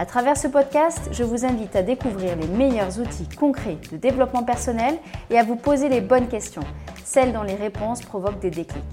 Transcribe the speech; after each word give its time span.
À 0.00 0.06
travers 0.06 0.36
ce 0.36 0.46
podcast, 0.46 1.08
je 1.10 1.24
vous 1.24 1.44
invite 1.44 1.74
à 1.74 1.82
découvrir 1.82 2.36
les 2.36 2.46
meilleurs 2.46 3.00
outils 3.00 3.28
concrets 3.36 3.78
de 3.90 3.96
développement 3.96 4.44
personnel 4.44 4.96
et 5.28 5.36
à 5.36 5.42
vous 5.42 5.56
poser 5.56 5.88
les 5.88 6.00
bonnes 6.00 6.28
questions, 6.28 6.62
celles 7.04 7.32
dont 7.32 7.42
les 7.42 7.56
réponses 7.56 8.02
provoquent 8.02 8.38
des 8.38 8.52
déclics. 8.52 8.84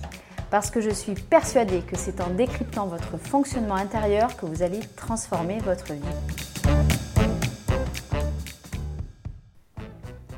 Parce 0.50 0.72
que 0.72 0.82
je 0.82 0.90
suis 0.90 1.14
persuadée 1.14 1.82
que 1.82 1.96
c'est 1.96 2.22
en 2.22 2.32
décryptant 2.32 2.88
votre 2.88 3.20
fonctionnement 3.20 3.76
intérieur 3.76 4.36
que 4.36 4.48
vous 4.48 4.64
allez 4.64 4.80
transformer 4.96 5.60
votre 5.60 5.94
vie. 5.94 6.02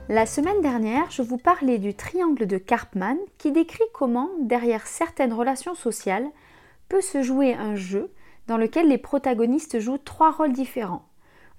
La 0.09 0.25
semaine 0.25 0.61
dernière, 0.61 1.09
je 1.11 1.21
vous 1.21 1.37
parlais 1.37 1.77
du 1.77 1.93
triangle 1.93 2.45
de 2.45 2.57
Karpman 2.57 3.15
qui 3.37 3.53
décrit 3.53 3.87
comment, 3.93 4.31
derrière 4.41 4.85
certaines 4.85 5.31
relations 5.31 5.75
sociales, 5.75 6.27
peut 6.89 6.99
se 6.99 7.23
jouer 7.23 7.53
un 7.53 7.77
jeu 7.77 8.11
dans 8.47 8.57
lequel 8.57 8.87
les 8.87 8.97
protagonistes 8.97 9.79
jouent 9.79 9.97
trois 9.97 10.31
rôles 10.31 10.53
différents. 10.53 11.07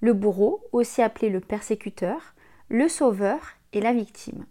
Le 0.01 0.13
bourreau, 0.13 0.61
aussi 0.71 1.01
appelé 1.01 1.29
le 1.29 1.39
persécuteur, 1.39 2.33
le 2.69 2.87
sauveur 2.87 3.39
et 3.73 3.81
la 3.81 3.93
victime. 3.93 4.45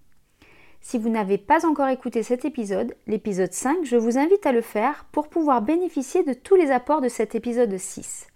Si 0.81 0.99
vous 0.99 1.09
n'avez 1.09 1.39
pas 1.39 1.67
encore 1.67 1.89
écouté 1.89 2.23
cet 2.23 2.45
épisode, 2.45 2.95
l'épisode 3.07 3.53
5, 3.53 3.85
je 3.85 3.97
vous 3.97 4.19
invite 4.19 4.47
à 4.47 4.53
le 4.53 4.61
faire 4.61 5.07
pour 5.13 5.29
pouvoir 5.29 5.61
bénéficier 5.63 6.23
de 6.23 6.33
tous 6.33 6.55
les 6.55 6.71
apports 6.71 7.01
de 7.01 7.09
cet 7.09 7.35
épisode 7.35 7.77
6. 7.77 8.29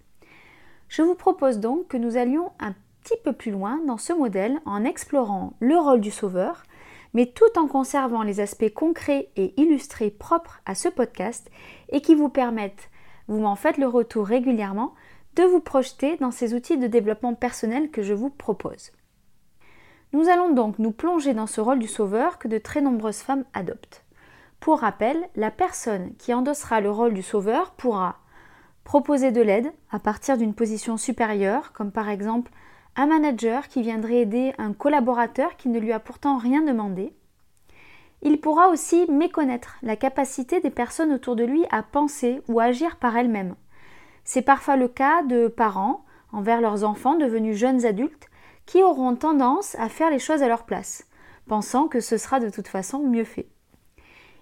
Je 0.89 1.01
vous 1.01 1.15
propose 1.15 1.59
donc 1.59 1.87
que 1.87 1.97
nous 1.97 2.17
allions 2.17 2.51
un 2.59 2.75
petit 3.03 3.17
peu 3.23 3.33
plus 3.33 3.51
loin 3.51 3.79
dans 3.87 3.97
ce 3.97 4.13
modèle 4.13 4.59
en 4.65 4.83
explorant 4.83 5.53
le 5.59 5.77
rôle 5.77 6.01
du 6.01 6.11
sauveur, 6.11 6.63
mais 7.13 7.27
tout 7.27 7.57
en 7.57 7.67
conservant 7.67 8.23
les 8.23 8.39
aspects 8.39 8.73
concrets 8.73 9.29
et 9.35 9.59
illustrés 9.59 10.11
propres 10.11 10.61
à 10.65 10.75
ce 10.75 10.89
podcast 10.89 11.49
et 11.89 12.01
qui 12.01 12.15
vous 12.15 12.29
permettent 12.29 12.89
vous 13.27 13.39
m'en 13.39 13.55
faites 13.55 13.77
le 13.77 13.87
retour 13.87 14.25
régulièrement, 14.25 14.93
de 15.35 15.43
vous 15.43 15.59
projeter 15.59 16.17
dans 16.17 16.31
ces 16.31 16.53
outils 16.53 16.77
de 16.77 16.87
développement 16.87 17.33
personnel 17.33 17.89
que 17.89 18.03
je 18.03 18.13
vous 18.13 18.29
propose. 18.29 18.91
Nous 20.13 20.29
allons 20.29 20.53
donc 20.53 20.77
nous 20.77 20.91
plonger 20.91 21.33
dans 21.33 21.47
ce 21.47 21.59
rôle 21.59 21.79
du 21.79 21.87
sauveur 21.87 22.37
que 22.37 22.47
de 22.47 22.59
très 22.59 22.81
nombreuses 22.81 23.21
femmes 23.21 23.45
adoptent. 23.53 24.03
Pour 24.59 24.79
rappel, 24.79 25.27
la 25.35 25.49
personne 25.49 26.13
qui 26.19 26.33
endossera 26.33 26.81
le 26.81 26.91
rôle 26.91 27.13
du 27.13 27.23
sauveur 27.23 27.71
pourra 27.71 28.17
proposer 28.83 29.31
de 29.31 29.41
l'aide 29.41 29.71
à 29.91 29.99
partir 29.99 30.37
d'une 30.37 30.53
position 30.53 30.97
supérieure, 30.97 31.73
comme 31.73 31.91
par 31.91 32.09
exemple 32.09 32.51
un 32.95 33.07
manager 33.07 33.67
qui 33.67 33.81
viendrait 33.81 34.21
aider 34.21 34.53
un 34.59 34.73
collaborateur 34.73 35.55
qui 35.55 35.69
ne 35.69 35.79
lui 35.79 35.91
a 35.91 35.99
pourtant 35.99 36.37
rien 36.37 36.61
demandé, 36.61 37.13
il 38.23 38.39
pourra 38.39 38.69
aussi 38.69 39.05
méconnaître 39.11 39.77
la 39.83 39.95
capacité 39.95 40.61
des 40.61 40.69
personnes 40.69 41.11
autour 41.11 41.35
de 41.35 41.43
lui 41.43 41.65
à 41.71 41.83
penser 41.83 42.41
ou 42.47 42.59
agir 42.59 42.95
par 42.95 43.15
elles-mêmes. 43.17 43.55
C'est 44.23 44.41
parfois 44.41 44.77
le 44.77 44.87
cas 44.87 45.23
de 45.23 45.47
parents 45.49 46.05
envers 46.31 46.61
leurs 46.61 46.85
enfants 46.85 47.15
devenus 47.15 47.57
jeunes 47.57 47.85
adultes 47.85 48.29
qui 48.65 48.81
auront 48.81 49.15
tendance 49.15 49.75
à 49.75 49.89
faire 49.89 50.09
les 50.09 50.19
choses 50.19 50.41
à 50.41 50.47
leur 50.47 50.63
place, 50.63 51.05
pensant 51.47 51.89
que 51.89 51.99
ce 51.99 52.17
sera 52.17 52.39
de 52.39 52.49
toute 52.49 52.69
façon 52.69 52.99
mieux 52.99 53.25
fait. 53.25 53.49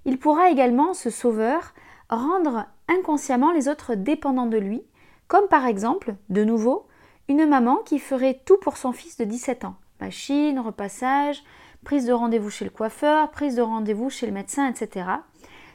Il 0.06 0.20
pourra 0.20 0.52
également, 0.52 0.94
ce 0.94 1.10
sauveur, 1.10 1.74
rendre 2.10 2.66
inconsciemment 2.88 3.52
les 3.52 3.68
autres 3.68 3.96
dépendants 3.96 4.46
de 4.46 4.58
lui, 4.58 4.84
comme 5.28 5.48
par 5.48 5.66
exemple, 5.66 6.16
de 6.30 6.44
nouveau, 6.44 6.88
une 7.28 7.48
maman 7.48 7.78
qui 7.78 7.98
ferait 7.98 8.42
tout 8.46 8.58
pour 8.58 8.78
son 8.78 8.92
fils 8.92 9.18
de 9.18 9.24
17 9.24 9.66
ans. 9.66 9.76
Machine, 10.00 10.60
repassage, 10.60 11.44
prise 11.84 12.06
de 12.06 12.14
rendez-vous 12.14 12.50
chez 12.50 12.66
le 12.66 12.72
coiffeur, 12.72 13.32
prise 13.32 13.56
de 13.56 13.62
rendez-vous 13.62 14.10
chez 14.10 14.26
le 14.26 14.32
médecin, 14.32 14.68
etc. 14.70 15.10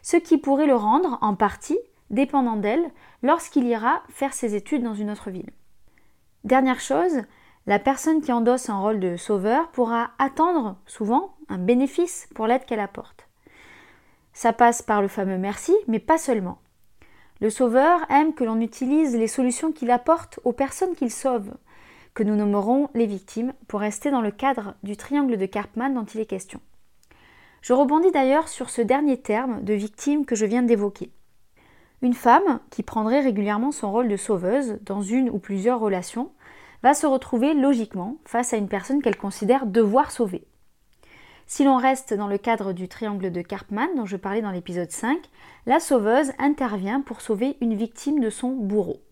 Ce 0.02 0.16
qui 0.16 0.38
pourrait 0.38 0.66
le 0.66 0.76
rendre, 0.76 1.18
en 1.20 1.34
partie, 1.34 1.78
dépendant 2.10 2.56
d'elle 2.56 2.90
lorsqu'il 3.22 3.64
ira 3.64 4.02
faire 4.08 4.32
ses 4.32 4.54
études 4.54 4.82
dans 4.82 4.94
une 4.94 5.10
autre 5.10 5.30
ville. 5.30 5.50
Dernière 6.44 6.80
chose, 6.80 7.22
la 7.66 7.80
personne 7.80 8.20
qui 8.20 8.30
endosse 8.32 8.70
un 8.70 8.78
rôle 8.78 9.00
de 9.00 9.16
sauveur 9.16 9.68
pourra 9.72 10.10
attendre 10.18 10.76
souvent 10.86 11.34
un 11.48 11.58
bénéfice 11.58 12.28
pour 12.34 12.46
l'aide 12.46 12.64
qu'elle 12.64 12.80
apporte. 12.80 13.28
Ça 14.32 14.52
passe 14.52 14.82
par 14.82 15.02
le 15.02 15.08
fameux 15.08 15.38
merci, 15.38 15.74
mais 15.88 15.98
pas 15.98 16.18
seulement. 16.18 16.58
Le 17.40 17.50
sauveur 17.50 18.00
aime 18.10 18.34
que 18.34 18.44
l'on 18.44 18.60
utilise 18.60 19.16
les 19.16 19.28
solutions 19.28 19.72
qu'il 19.72 19.90
apporte 19.90 20.40
aux 20.44 20.52
personnes 20.52 20.94
qu'il 20.94 21.10
sauve 21.10 21.52
que 22.16 22.22
nous 22.22 22.34
nommerons 22.34 22.88
les 22.94 23.06
victimes, 23.06 23.52
pour 23.68 23.80
rester 23.80 24.10
dans 24.10 24.22
le 24.22 24.30
cadre 24.30 24.74
du 24.82 24.96
triangle 24.96 25.36
de 25.36 25.46
Karpman 25.46 25.90
dont 25.90 26.06
il 26.06 26.20
est 26.20 26.26
question. 26.26 26.60
Je 27.60 27.74
rebondis 27.74 28.10
d'ailleurs 28.10 28.48
sur 28.48 28.70
ce 28.70 28.80
dernier 28.80 29.20
terme 29.20 29.62
de 29.62 29.74
victime 29.74 30.24
que 30.24 30.34
je 30.34 30.46
viens 30.46 30.62
d'évoquer. 30.62 31.10
Une 32.00 32.14
femme, 32.14 32.60
qui 32.70 32.82
prendrait 32.82 33.20
régulièrement 33.20 33.70
son 33.70 33.92
rôle 33.92 34.08
de 34.08 34.16
sauveuse 34.16 34.78
dans 34.80 35.02
une 35.02 35.28
ou 35.28 35.38
plusieurs 35.38 35.78
relations, 35.78 36.30
va 36.82 36.94
se 36.94 37.06
retrouver 37.06 37.52
logiquement 37.52 38.16
face 38.24 38.54
à 38.54 38.56
une 38.56 38.68
personne 38.68 39.02
qu'elle 39.02 39.18
considère 39.18 39.66
devoir 39.66 40.10
sauver. 40.10 40.46
Si 41.46 41.64
l'on 41.64 41.76
reste 41.76 42.14
dans 42.14 42.28
le 42.28 42.38
cadre 42.38 42.72
du 42.72 42.88
triangle 42.88 43.30
de 43.30 43.42
Karpman 43.42 43.94
dont 43.94 44.06
je 44.06 44.16
parlais 44.16 44.42
dans 44.42 44.50
l'épisode 44.52 44.90
5, 44.90 45.18
la 45.66 45.80
sauveuse 45.80 46.32
intervient 46.38 47.02
pour 47.02 47.20
sauver 47.20 47.58
une 47.60 47.74
victime 47.74 48.20
de 48.20 48.30
son 48.30 48.52
bourreau. 48.52 49.02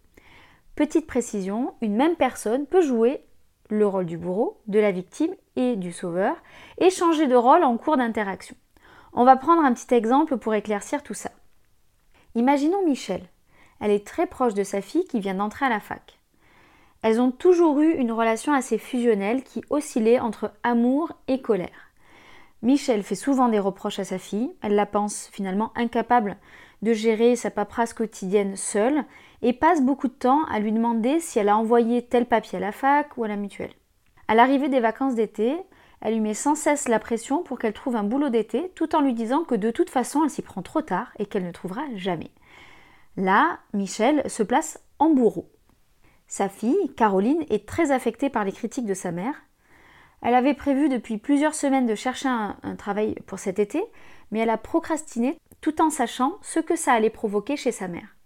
Petite 0.75 1.07
précision, 1.07 1.75
une 1.83 1.95
même 1.95 2.17
personne 2.17 2.67
peut 2.67 2.83
jouer 2.83 3.25
le 3.71 3.87
rôle 3.87 4.07
du 4.07 4.19
bourreau, 4.19 4.61
de 4.67 4.81
la 4.81 4.91
victime 4.91 5.35
et 5.55 5.77
du 5.77 5.93
sauveur, 5.93 6.37
et 6.79 6.91
changer 6.91 7.29
de 7.29 7.37
rôle 7.37 7.63
en 7.63 7.77
cours 7.77 7.97
d'interaction. 7.97 8.57
On 9.13 9.25
va 9.25 9.37
prendre 9.37 9.63
un 9.63 9.73
petit 9.73 9.95
exemple 9.95 10.37
pour 10.37 10.53
éclaircir 10.53 11.05
tout 11.05 11.15
ça. 11.15 11.31
Imaginons 12.35 12.85
Michel. 12.85 13.23
Elle 13.81 13.93
est 13.93 14.07
très 14.07 14.27
proche 14.27 14.55
de 14.55 14.65
sa 14.65 14.81
fille 14.81 15.05
qui 15.05 15.21
vient 15.21 15.35
d'entrer 15.35 15.67
à 15.67 15.69
la 15.69 15.79
fac. 15.79 16.19
Elles 17.03 17.21
ont 17.21 17.31
toujours 17.31 17.81
eu 17.81 17.93
une 17.93 18.13
relation 18.13 18.53
assez 18.53 18.79
fusionnelle 18.79 19.45
qui 19.45 19.63
oscillait 19.71 20.19
entre 20.19 20.53
amour 20.65 21.13
et 21.29 21.41
colère. 21.41 21.93
Michel 22.63 23.03
fait 23.05 23.15
souvent 23.15 23.49
des 23.49 23.61
reproches 23.61 24.01
à 24.01 24.05
sa 24.05 24.19
fille, 24.19 24.51
elle 24.63 24.75
la 24.75 24.87
pense 24.87 25.29
finalement 25.33 25.71
incapable 25.77 26.37
de 26.83 26.93
gérer 26.93 27.37
sa 27.37 27.51
paperasse 27.51 27.95
quotidienne 27.95 28.57
seule 28.57 29.05
et 29.43 29.53
passe 29.53 29.83
beaucoup 29.83 30.09
de 30.09 30.13
temps 30.13 30.45
à 30.47 30.59
lui 30.59 30.73
demander 30.73 31.21
si 31.21 31.39
elle 31.39 31.49
a 31.49 31.57
envoyé 31.57 32.03
tel 32.03 32.27
papier 32.27 32.59
à 32.59 32.61
la 32.61 32.73
fac 32.73 33.17
ou 33.17 33.25
à 33.25 33.29
la 33.29 33.37
mutuelle. 33.37 33.73
À 34.29 34.35
l'arrivée 34.35 34.69
des 34.69 34.81
vacances 34.81 35.15
d'été, 35.15 35.55
elle 36.01 36.15
lui 36.15 36.21
met 36.21 36.35
sans 36.35 36.55
cesse 36.55 36.89
la 36.89 36.99
pression 36.99 37.43
pour 37.43 37.59
qu'elle 37.59 37.73
trouve 37.73 37.97
un 37.97 38.05
boulot 38.05 38.29
d'été 38.29 38.71
tout 38.75 38.95
en 38.95 39.01
lui 39.01 39.15
disant 39.15 39.45
que 39.45 39.55
de 39.55 39.71
toute 39.71 39.91
façon 39.91 40.25
elle 40.25 40.31
s'y 40.31 40.43
prend 40.43 40.63
trop 40.63 40.83
tard 40.83 41.13
et 41.19 41.27
qu'elle 41.27 41.47
ne 41.47 41.53
trouvera 41.53 41.83
jamais. 41.95 42.31
Là, 43.17 43.59
Michel 43.73 44.29
se 44.29 44.43
place 44.43 44.81
en 44.99 45.11
bourreau. 45.11 45.51
Sa 46.27 46.49
fille, 46.49 46.93
Caroline, 46.97 47.45
est 47.49 47.67
très 47.67 47.91
affectée 47.91 48.29
par 48.29 48.45
les 48.45 48.53
critiques 48.53 48.87
de 48.87 48.95
sa 48.95 49.13
mère. 49.13 49.35
Elle 50.23 50.35
avait 50.35 50.55
prévu 50.55 50.89
depuis 50.89 51.19
plusieurs 51.19 51.55
semaines 51.55 51.87
de 51.87 51.95
chercher 51.95 52.29
un, 52.29 52.57
un 52.63 52.77
travail 52.77 53.15
pour 53.27 53.39
cet 53.39 53.59
été, 53.59 53.83
mais 54.31 54.41
elle 54.41 54.51
a 54.51 54.57
procrastiné 54.57 55.39
tout 55.61 55.81
en 55.81 55.91
sachant 55.91 56.39
ce 56.43 56.61
que 56.61 56.77
ça 56.77 56.93
allait 56.93 57.11
provoquer 57.11 57.57
chez 57.57 57.73
sa 57.73 57.89
mère. 57.89 58.17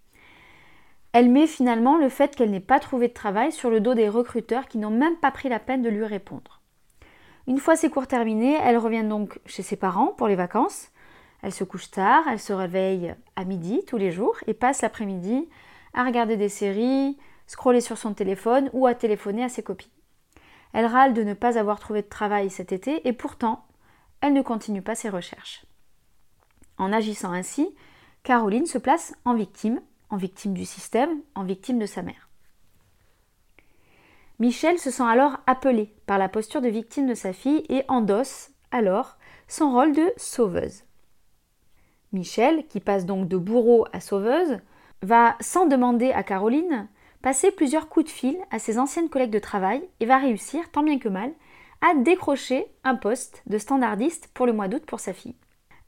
Elle 1.13 1.31
met 1.31 1.47
finalement 1.47 1.97
le 1.97 2.09
fait 2.09 2.37
qu'elle 2.37 2.51
n'ait 2.51 2.61
pas 2.61 2.81
trouvé 2.81 3.09
de 3.09 3.15
travail 3.15 3.51
sur 3.53 3.71
le 3.71 3.81
dos 3.81 3.95
des 3.95 4.09
recruteurs 4.09 4.69
qui 4.69 4.79
n'ont 4.79 4.91
même 4.91 5.17
pas 5.17 5.31
pris 5.31 5.49
la 5.49 5.59
peine 5.59 5.83
de 5.83 5.89
lui 5.89 6.05
répondre. 6.05 6.61
Une 7.47 7.59
fois 7.59 7.77
ses 7.77 7.89
cours 7.89 8.07
terminés, 8.07 8.59
elle 8.63 8.77
revient 8.77 9.05
donc 9.05 9.41
chez 9.47 9.63
ses 9.63 9.77
parents 9.77 10.09
pour 10.09 10.29
les 10.29 10.37
vacances. 10.37 10.89
Elle 11.43 11.53
se 11.53 11.65
couche 11.65 11.91
tard, 11.91 12.25
elle 12.31 12.39
se 12.39 12.53
réveille 12.53 13.15
à 13.37 13.45
midi 13.45 13.83
tous 13.87 13.97
les 13.97 14.11
jours 14.11 14.37
et 14.47 14.55
passe 14.55 14.83
l'après-midi 14.83 15.49
à 15.95 16.05
regarder 16.05 16.37
des 16.37 16.51
séries, 16.51 17.17
scroller 17.47 17.81
sur 17.81 17.97
son 17.97 18.13
téléphone 18.13 18.69
ou 18.75 18.87
à 18.87 18.95
téléphoner 18.95 19.45
à 19.45 19.49
ses 19.49 19.63
copines. 19.63 19.91
Elle 20.75 20.87
râle 20.87 21.15
de 21.15 21.23
ne 21.23 21.35
pas 21.35 21.59
avoir 21.59 21.81
trouvé 21.81 22.03
de 22.03 22.09
travail 22.09 22.51
cet 22.51 22.73
été 22.73 23.09
et 23.09 23.15
pourtant, 23.15 23.65
elle 24.21 24.35
ne 24.35 24.43
continue 24.43 24.83
pas 24.83 24.95
ses 24.95 25.09
recherches. 25.09 25.65
En 26.79 26.93
agissant 26.93 27.33
ainsi, 27.33 27.69
Caroline 28.23 28.67
se 28.67 28.79
place 28.79 29.15
en 29.25 29.35
victime, 29.35 29.81
en 30.11 30.17
victime 30.17 30.55
du 30.55 30.65
système, 30.65 31.21
en 31.35 31.45
victime 31.45 31.79
de 31.79 31.87
sa 31.87 32.03
mère. 32.03 32.29
Michel 34.39 34.79
se 34.79 34.91
sent 34.91 35.03
alors 35.03 35.39
appelé 35.47 35.93
par 36.07 36.19
la 36.19 36.29
posture 36.29 36.61
de 36.61 36.69
victime 36.69 37.09
de 37.09 37.15
sa 37.15 37.33
fille 37.33 37.65
et 37.69 37.83
endosse 37.89 38.51
alors 38.71 39.17
son 39.49 39.73
rôle 39.73 39.93
de 39.93 40.13
sauveuse. 40.17 40.85
Michel, 42.13 42.67
qui 42.69 42.81
passe 42.81 43.05
donc 43.05 43.29
de 43.29 43.37
bourreau 43.37 43.87
à 43.93 44.01
sauveuse, 44.01 44.59
va, 45.03 45.37
sans 45.41 45.67
demander 45.67 46.13
à 46.13 46.23
Caroline, 46.23 46.89
passer 47.21 47.51
plusieurs 47.51 47.89
coups 47.89 48.07
de 48.07 48.11
fil 48.11 48.39
à 48.51 48.59
ses 48.59 48.79
anciennes 48.79 49.09
collègues 49.09 49.33
de 49.33 49.39
travail 49.39 49.83
et 50.01 50.07
va 50.07 50.19
réussir, 50.19 50.71
tant 50.71 50.83
bien 50.83 50.99
que 50.99 51.09
mal, 51.09 51.33
a 51.81 51.95
décroché 51.95 52.67
un 52.85 52.95
poste 52.95 53.43
de 53.47 53.59
standardiste 53.59 54.31
pour 54.35 54.47
le 54.47 54.53
mois 54.53 54.69
d'août 54.69 54.85
pour 54.87 55.01
sa 55.01 55.13
fille. 55.13 55.37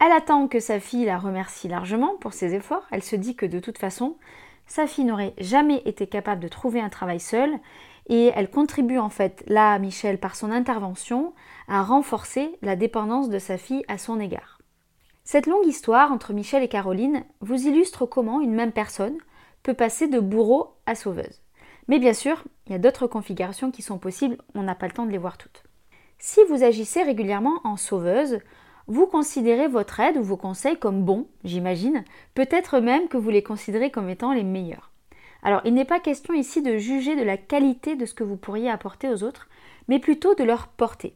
Elle 0.01 0.13
attend 0.13 0.49
que 0.49 0.61
sa 0.61 0.81
fille 0.81 1.05
la 1.05 1.19
remercie 1.19 1.69
largement 1.69 2.17
pour 2.21 2.33
ses 2.33 2.55
efforts. 2.55 2.87
Elle 2.91 3.03
se 3.03 3.17
dit 3.17 3.37
que 3.37 3.45
de 3.45 3.61
toute 3.61 3.77
façon, 3.77 4.17
sa 4.67 4.87
fille 4.87 5.05
n'aurait 5.05 5.35
jamais 5.37 5.83
été 5.85 6.07
capable 6.07 6.43
de 6.43 6.49
trouver 6.49 6.81
un 6.81 6.89
travail 6.89 7.21
seule 7.21 7.59
et 8.09 8.33
elle 8.35 8.51
contribue 8.51 8.99
en 8.99 9.11
fait 9.11 9.45
là, 9.47 9.79
Michel, 9.79 10.19
par 10.19 10.37
son 10.37 10.51
intervention, 10.51 11.35
à 11.69 11.83
renforcer 11.83 12.51
la 12.63 12.77
dépendance 12.77 13.29
de 13.29 13.39
sa 13.39 13.59
fille 13.59 13.85
à 13.89 13.99
son 13.99 14.19
égard. 14.19 14.59
Cette 15.23 15.47
longue 15.47 15.67
histoire 15.67 16.13
entre 16.13 16.33
Michel 16.33 16.63
et 16.63 16.69
Caroline 16.69 17.25
vous 17.41 17.67
illustre 17.67 18.07
comment 18.07 18.41
une 18.41 18.55
même 18.55 18.73
personne 18.73 19.19
peut 19.63 19.75
passer 19.75 20.09
de 20.09 20.19
bourreau 20.19 20.77
à 20.87 20.95
sauveuse. 20.95 21.43
Mais 21.89 21.99
bien 21.99 22.15
sûr, 22.15 22.43
il 22.67 22.73
y 22.73 22.75
a 22.75 22.79
d'autres 22.79 23.07
configurations 23.07 23.71
qui 23.71 23.83
sont 23.83 23.99
possibles, 23.99 24.39
on 24.55 24.63
n'a 24.63 24.75
pas 24.75 24.87
le 24.87 24.93
temps 24.93 25.07
de 25.07 25.13
les 25.13 25.19
voir 25.19 25.37
toutes. 25.37 25.63
Si 26.19 26.41
vous 26.49 26.65
agissez 26.65 27.03
régulièrement 27.03 27.61
en 27.65 27.77
sauveuse, 27.77 28.39
vous 28.91 29.07
considérez 29.07 29.69
votre 29.69 30.01
aide 30.01 30.17
ou 30.17 30.25
vos 30.25 30.37
conseils 30.37 30.77
comme 30.77 31.05
bons, 31.05 31.29
j'imagine, 31.45 32.03
peut-être 32.35 32.81
même 32.81 33.07
que 33.07 33.17
vous 33.17 33.31
les 33.31 33.45
considérez 33.45 33.93
comme 33.93 34.09
étant 34.09 34.33
les 34.33 34.43
meilleurs. 34.43 34.91
Alors, 35.45 35.61
il 35.65 35.75
n'est 35.75 35.85
pas 35.85 36.01
question 36.01 36.35
ici 36.35 36.61
de 36.61 36.77
juger 36.77 37.15
de 37.15 37.23
la 37.23 37.37
qualité 37.37 37.95
de 37.95 38.05
ce 38.05 38.15
que 38.15 38.25
vous 38.25 38.37
pourriez 38.37 38.69
apporter 38.69 39.09
aux 39.09 39.23
autres, 39.23 39.49
mais 39.87 40.01
plutôt 40.01 40.35
de 40.35 40.43
leur 40.43 40.67
portée. 40.67 41.15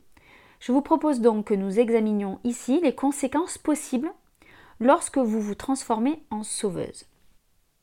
Je 0.60 0.70
vous 0.70 0.82
propose 0.82 1.20
donc 1.20 1.46
que 1.46 1.54
nous 1.54 1.80
examinions 1.80 2.38
ici 2.44 2.80
les 2.80 2.94
conséquences 2.94 3.58
possibles 3.58 4.12
lorsque 4.78 5.18
vous 5.18 5.40
vous 5.40 5.56
transformez 5.56 6.22
en 6.30 6.44
sauveuse. 6.44 7.06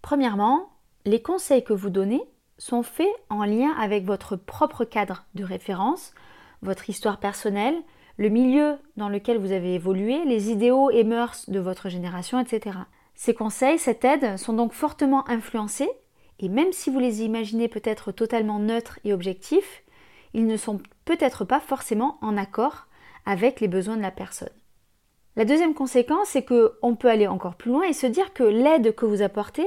Premièrement, 0.02 0.70
les 1.04 1.22
conseils 1.22 1.66
que 1.66 1.74
vous 1.74 1.90
donnez 1.90 2.24
sont 2.58 2.84
faits 2.84 3.14
en 3.30 3.44
lien 3.44 3.72
avec 3.78 4.06
votre 4.06 4.38
propre 4.38 4.86
cadre 4.86 5.26
de 5.36 5.44
référence, 5.44 6.14
votre 6.62 6.90
histoire 6.90 7.20
personnelle, 7.20 7.76
le 8.22 8.30
milieu 8.30 8.78
dans 8.98 9.10
lequel 9.10 9.40
vous 9.40 9.52
avez 9.52 9.74
évolué, 9.74 10.24
les 10.26 10.52
idéaux 10.52 10.92
et 10.92 11.04
mœurs 11.04 11.50
de 11.50 11.60
votre 11.60 11.90
génération, 11.90 12.40
etc. 12.40 12.78
Ces 13.16 13.34
conseils, 13.34 13.80
cette 13.80 14.06
aide, 14.06 14.38
sont 14.38 14.54
donc 14.54 14.74
fortement 14.74 15.28
influencés, 15.28 15.90
et 16.38 16.48
même 16.48 16.72
si 16.72 16.92
vous 16.92 17.00
les 17.00 17.24
imaginez 17.24 17.68
peut-être 17.68 18.12
totalement 18.12 18.60
neutres 18.60 19.00
et 19.06 19.14
objectifs, 19.14 19.82
ils 20.36 20.46
ne 20.46 20.56
sont 20.56 20.80
peut-être 21.04 21.46
pas 21.46 21.60
forcément 21.60 22.20
en 22.22 22.38
accord 22.38 22.86
avec 23.26 23.60
les 23.60 23.68
besoins 23.68 23.98
de 23.98 24.04
la 24.04 24.12
personne. 24.12 24.54
La 25.36 25.44
deuxième 25.44 25.74
conséquence, 25.74 26.28
c'est 26.28 26.46
qu'on 26.46 26.96
peut 26.96 27.10
aller 27.10 27.26
encore 27.26 27.56
plus 27.56 27.72
loin 27.72 27.86
et 27.86 27.94
se 27.94 28.06
dire 28.06 28.34
que 28.34 28.44
l'aide 28.44 28.94
que 28.94 29.08
vous 29.08 29.24
apportez 29.24 29.66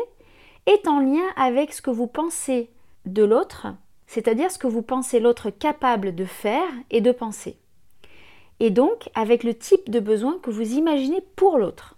est 0.66 0.86
en 0.86 1.00
lien 1.00 1.26
avec 1.34 1.72
ce 1.72 1.82
que 1.82 1.90
vous 1.90 2.06
pensez 2.06 2.70
de 3.04 3.24
l'autre, 3.24 3.66
c'est-à-dire 4.06 4.52
ce 4.52 4.58
que 4.58 4.68
vous 4.68 4.82
pensez 4.82 5.18
l'autre 5.18 5.50
capable 5.50 6.14
de 6.14 6.24
faire 6.24 6.70
et 6.92 7.00
de 7.00 7.10
penser. 7.10 7.58
Et 8.60 8.70
donc 8.70 9.10
avec 9.14 9.44
le 9.44 9.54
type 9.54 9.90
de 9.90 10.00
besoin 10.00 10.38
que 10.38 10.50
vous 10.50 10.74
imaginez 10.74 11.20
pour 11.36 11.58
l'autre. 11.58 11.96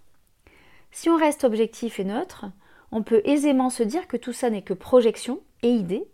Si 0.91 1.09
on 1.09 1.17
reste 1.17 1.43
objectif 1.43 1.99
et 1.99 2.03
neutre, 2.03 2.45
on 2.91 3.03
peut 3.03 3.21
aisément 3.25 3.69
se 3.69 3.83
dire 3.83 4.07
que 4.07 4.17
tout 4.17 4.33
ça 4.33 4.49
n'est 4.49 4.61
que 4.61 4.73
projection 4.73 5.41
et 5.63 5.69
idée, 5.69 6.07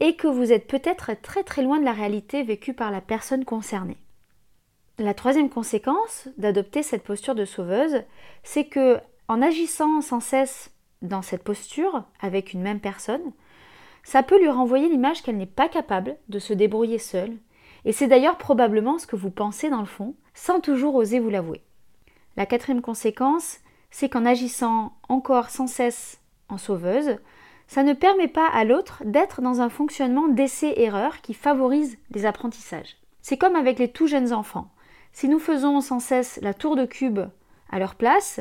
et 0.00 0.16
que 0.16 0.26
vous 0.26 0.52
êtes 0.52 0.66
peut-être 0.66 1.12
très 1.22 1.44
très 1.44 1.62
loin 1.62 1.78
de 1.78 1.84
la 1.84 1.92
réalité 1.92 2.42
vécue 2.42 2.74
par 2.74 2.90
la 2.90 3.00
personne 3.00 3.44
concernée. 3.44 3.98
La 4.98 5.14
troisième 5.14 5.50
conséquence 5.50 6.28
d'adopter 6.36 6.82
cette 6.82 7.02
posture 7.02 7.34
de 7.34 7.44
sauveuse, 7.44 8.02
c'est 8.42 8.64
que 8.64 8.98
en 9.28 9.42
agissant 9.42 10.00
sans 10.00 10.20
cesse 10.20 10.70
dans 11.02 11.22
cette 11.22 11.42
posture 11.42 12.04
avec 12.20 12.52
une 12.52 12.62
même 12.62 12.80
personne, 12.80 13.32
ça 14.04 14.22
peut 14.22 14.38
lui 14.38 14.48
renvoyer 14.48 14.88
l'image 14.88 15.22
qu'elle 15.22 15.36
n'est 15.36 15.46
pas 15.46 15.68
capable 15.68 16.16
de 16.28 16.38
se 16.38 16.52
débrouiller 16.52 16.98
seule, 16.98 17.36
et 17.84 17.92
c'est 17.92 18.06
d'ailleurs 18.06 18.38
probablement 18.38 18.98
ce 18.98 19.06
que 19.06 19.16
vous 19.16 19.30
pensez 19.30 19.70
dans 19.70 19.80
le 19.80 19.86
fond, 19.86 20.14
sans 20.34 20.60
toujours 20.60 20.94
oser 20.94 21.20
vous 21.20 21.30
l'avouer. 21.30 21.62
La 22.36 22.46
quatrième 22.46 22.80
conséquence, 22.80 23.58
c'est 23.90 24.08
qu'en 24.08 24.24
agissant 24.24 24.96
encore 25.08 25.50
sans 25.50 25.66
cesse 25.66 26.20
en 26.48 26.58
sauveuse, 26.58 27.16
ça 27.66 27.82
ne 27.82 27.92
permet 27.92 28.28
pas 28.28 28.48
à 28.48 28.64
l'autre 28.64 29.02
d'être 29.04 29.40
dans 29.40 29.60
un 29.60 29.68
fonctionnement 29.68 30.28
d'essai-erreur 30.28 31.20
qui 31.20 31.34
favorise 31.34 31.96
les 32.10 32.26
apprentissages. 32.26 32.96
C'est 33.22 33.38
comme 33.38 33.56
avec 33.56 33.78
les 33.78 33.90
tout 33.90 34.06
jeunes 34.06 34.32
enfants. 34.32 34.70
Si 35.12 35.28
nous 35.28 35.38
faisons 35.38 35.80
sans 35.80 36.00
cesse 36.00 36.38
la 36.42 36.54
tour 36.54 36.76
de 36.76 36.84
cube 36.84 37.20
à 37.70 37.78
leur 37.78 37.94
place, 37.94 38.40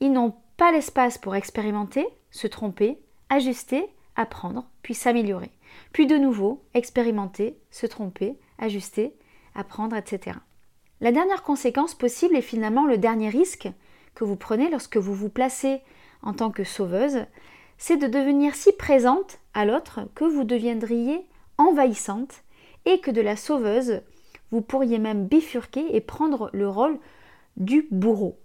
ils 0.00 0.12
n'ont 0.12 0.34
pas 0.56 0.72
l'espace 0.72 1.18
pour 1.18 1.34
expérimenter, 1.34 2.06
se 2.30 2.46
tromper, 2.46 2.98
ajuster 3.28 3.88
apprendre, 4.16 4.68
puis 4.82 4.94
s'améliorer. 4.94 5.50
Puis 5.92 6.06
de 6.06 6.16
nouveau, 6.16 6.62
expérimenter, 6.74 7.58
se 7.70 7.86
tromper, 7.86 8.38
ajuster, 8.58 9.14
apprendre, 9.54 9.96
etc. 9.96 10.38
La 11.00 11.12
dernière 11.12 11.42
conséquence 11.42 11.94
possible 11.94 12.36
est 12.36 12.42
finalement 12.42 12.86
le 12.86 12.98
dernier 12.98 13.28
risque 13.28 13.68
que 14.14 14.24
vous 14.24 14.36
prenez 14.36 14.70
lorsque 14.70 14.96
vous 14.96 15.14
vous 15.14 15.28
placez 15.28 15.80
en 16.22 16.32
tant 16.32 16.50
que 16.50 16.64
sauveuse, 16.64 17.26
c'est 17.78 17.96
de 17.96 18.06
devenir 18.06 18.54
si 18.54 18.72
présente 18.72 19.38
à 19.52 19.64
l'autre 19.64 20.00
que 20.14 20.24
vous 20.24 20.44
deviendriez 20.44 21.26
envahissante 21.58 22.42
et 22.86 23.00
que 23.00 23.10
de 23.10 23.20
la 23.20 23.36
sauveuse, 23.36 24.00
vous 24.50 24.62
pourriez 24.62 24.98
même 24.98 25.26
bifurquer 25.26 25.96
et 25.96 26.00
prendre 26.00 26.50
le 26.52 26.68
rôle 26.68 26.98
du 27.56 27.88
bourreau. 27.90 28.38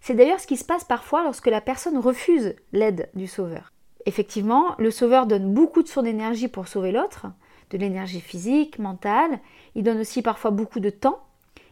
C'est 0.00 0.14
d'ailleurs 0.14 0.40
ce 0.40 0.46
qui 0.46 0.56
se 0.56 0.64
passe 0.64 0.84
parfois 0.84 1.22
lorsque 1.22 1.46
la 1.46 1.60
personne 1.60 1.98
refuse 1.98 2.56
l'aide 2.72 3.10
du 3.14 3.26
sauveur. 3.26 3.72
Effectivement, 4.06 4.74
le 4.78 4.90
sauveur 4.90 5.26
donne 5.26 5.52
beaucoup 5.54 5.82
de 5.82 5.88
son 5.88 6.04
énergie 6.04 6.48
pour 6.48 6.66
sauver 6.66 6.90
l'autre, 6.90 7.26
de 7.72 7.78
l'énergie 7.78 8.20
physique, 8.20 8.78
mentale, 8.78 9.40
il 9.74 9.82
donne 9.82 10.00
aussi 10.00 10.22
parfois 10.22 10.50
beaucoup 10.50 10.80
de 10.80 10.90
temps, 10.90 11.20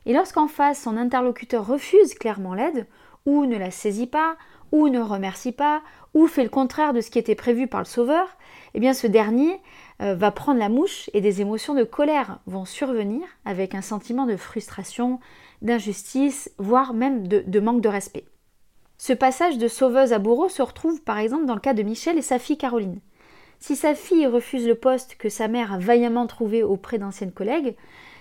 et 0.06 0.12
lorsqu'en 0.12 0.48
face 0.48 0.82
son 0.82 0.96
interlocuteur 0.96 1.66
refuse 1.66 2.14
clairement 2.14 2.54
l'aide, 2.54 2.86
ou 3.26 3.44
ne 3.44 3.56
la 3.56 3.70
saisit 3.70 4.06
pas, 4.06 4.36
ou 4.72 4.88
ne 4.88 5.00
remercie 5.00 5.52
pas, 5.52 5.82
ou 6.14 6.26
fait 6.26 6.42
le 6.42 6.48
contraire 6.48 6.92
de 6.92 7.00
ce 7.00 7.10
qui 7.10 7.18
était 7.18 7.34
prévu 7.34 7.66
par 7.66 7.80
le 7.80 7.86
sauveur, 7.86 8.26
eh 8.74 8.80
bien 8.80 8.94
ce 8.94 9.06
dernier 9.06 9.60
euh, 10.00 10.14
va 10.14 10.30
prendre 10.30 10.58
la 10.58 10.68
mouche 10.68 11.10
et 11.12 11.20
des 11.20 11.40
émotions 11.40 11.74
de 11.74 11.84
colère 11.84 12.38
vont 12.46 12.64
survenir 12.64 13.22
avec 13.44 13.74
un 13.74 13.82
sentiment 13.82 14.26
de 14.26 14.36
frustration, 14.36 15.20
d'injustice, 15.62 16.50
voire 16.58 16.94
même 16.94 17.28
de 17.28 17.60
manque 17.60 17.82
de 17.82 17.88
respect. 17.88 18.24
Ce 18.96 19.12
passage 19.12 19.58
de 19.58 19.68
sauveuse 19.68 20.12
à 20.12 20.18
bourreau 20.18 20.48
se 20.48 20.62
retrouve 20.62 21.02
par 21.02 21.18
exemple 21.18 21.46
dans 21.46 21.54
le 21.54 21.60
cas 21.60 21.74
de 21.74 21.82
Michel 21.82 22.18
et 22.18 22.22
sa 22.22 22.38
fille 22.38 22.58
Caroline. 22.58 23.00
Si 23.60 23.76
sa 23.76 23.94
fille 23.94 24.26
refuse 24.26 24.66
le 24.66 24.74
poste 24.74 25.16
que 25.16 25.28
sa 25.28 25.46
mère 25.46 25.74
a 25.74 25.78
vaillamment 25.78 26.26
trouvé 26.26 26.62
auprès 26.62 26.98
d'anciennes 26.98 27.30
collègues, 27.30 27.76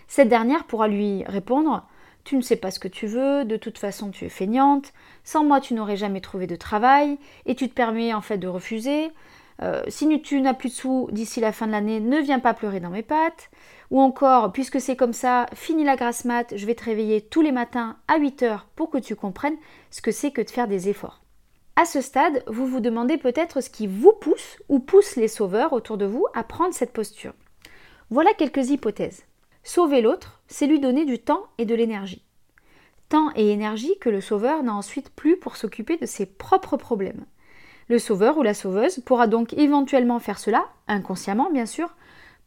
cette 0.07 0.27
dernière 0.27 0.65
pourra 0.65 0.89
lui 0.89 1.23
répondre 1.25 1.87
Tu 2.25 2.35
ne 2.35 2.41
sais 2.41 2.57
pas 2.57 2.71
ce 2.71 2.79
que 2.79 2.89
tu 2.89 3.07
veux, 3.07 3.45
de 3.45 3.55
toute 3.55 3.77
façon 3.77 4.11
tu 4.11 4.25
es 4.25 4.29
feignante, 4.29 4.91
sans 5.23 5.45
moi 5.45 5.61
tu 5.61 5.73
n'aurais 5.73 5.95
jamais 5.95 6.19
trouvé 6.19 6.45
de 6.45 6.57
travail, 6.57 7.17
et 7.45 7.55
tu 7.55 7.69
te 7.69 7.73
permets 7.73 8.13
en 8.13 8.21
fait 8.21 8.37
de 8.37 8.49
refuser. 8.49 9.11
Euh, 9.61 9.81
si 9.87 10.21
tu 10.21 10.41
n'as 10.41 10.53
plus 10.53 10.69
de 10.69 10.73
sous 10.73 11.07
d'ici 11.11 11.39
la 11.39 11.53
fin 11.53 11.67
de 11.67 11.71
l'année, 11.71 12.01
ne 12.01 12.19
viens 12.19 12.39
pas 12.39 12.53
pleurer 12.53 12.81
dans 12.81 12.89
mes 12.89 13.03
pattes. 13.03 13.49
Ou 13.91 14.01
encore, 14.01 14.51
puisque 14.51 14.81
c'est 14.81 14.95
comme 14.95 15.13
ça, 15.13 15.45
finis 15.53 15.83
la 15.83 15.95
grasse 15.95 16.25
mat, 16.25 16.53
je 16.55 16.65
vais 16.65 16.75
te 16.75 16.83
réveiller 16.83 17.21
tous 17.21 17.41
les 17.41 17.51
matins 17.51 17.97
à 18.07 18.17
8 18.17 18.43
heures 18.43 18.67
pour 18.75 18.89
que 18.89 18.97
tu 18.97 19.15
comprennes 19.15 19.57
ce 19.89 20.01
que 20.01 20.11
c'est 20.11 20.31
que 20.31 20.41
de 20.41 20.49
faire 20.49 20.67
des 20.67 20.89
efforts. 20.89 21.21
À 21.79 21.85
ce 21.85 22.01
stade, 22.01 22.43
vous 22.45 22.67
vous 22.67 22.81
demandez 22.81 23.15
peut-être 23.15 23.61
ce 23.61 23.69
qui 23.69 23.87
vous 23.87 24.11
pousse 24.11 24.57
ou 24.67 24.79
pousse 24.79 25.15
les 25.15 25.29
sauveurs 25.29 25.71
autour 25.71 25.97
de 25.97 26.05
vous 26.05 26.25
à 26.33 26.43
prendre 26.43 26.73
cette 26.73 26.91
posture. 26.91 27.31
Voilà 28.09 28.33
quelques 28.33 28.69
hypothèses. 28.69 29.23
Sauver 29.63 30.01
l'autre, 30.01 30.41
c'est 30.49 30.67
lui 30.67 30.81
donner 30.81 31.05
du 31.05 31.19
temps 31.19 31.45
et 31.57 31.63
de 31.63 31.73
l'énergie. 31.73 32.25
Temps 33.07 33.31
et 33.37 33.53
énergie 33.53 33.97
que 34.01 34.09
le 34.09 34.19
sauveur 34.19 34.61
n'a 34.61 34.73
ensuite 34.73 35.09
plus 35.11 35.37
pour 35.37 35.55
s'occuper 35.55 35.95
de 35.95 36.05
ses 36.05 36.25
propres 36.25 36.75
problèmes. 36.75 37.23
Le 37.87 37.97
sauveur 37.97 38.37
ou 38.37 38.43
la 38.43 38.53
sauveuse 38.53 38.99
pourra 38.99 39.27
donc 39.27 39.53
éventuellement 39.53 40.19
faire 40.19 40.37
cela, 40.37 40.65
inconsciemment 40.89 41.49
bien 41.49 41.65
sûr, 41.65 41.95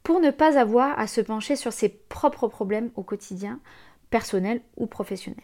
pour 0.02 0.20
ne 0.20 0.30
pas 0.30 0.58
avoir 0.58 0.98
à 0.98 1.06
se 1.06 1.22
pencher 1.22 1.56
sur 1.56 1.72
ses 1.72 1.88
propres 1.88 2.48
problèmes 2.48 2.90
au 2.96 3.02
quotidien, 3.02 3.60
personnels 4.10 4.60
ou 4.76 4.86
professionnels. 4.86 5.40